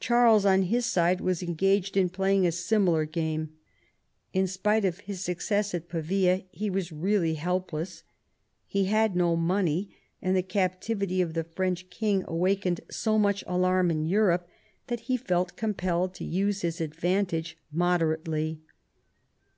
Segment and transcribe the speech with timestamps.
[0.00, 3.54] Charles on his side was engaged in playing a similar game.
[4.34, 8.02] In spite of his success at Pavia he was really helpless.
[8.66, 13.90] He had no money, and the captivity of the French king awakened so much alarm
[13.90, 14.46] in Europe
[14.88, 18.60] that VII RENEWAL OF PEACE 117 he felt compelled to use his advantage moderately.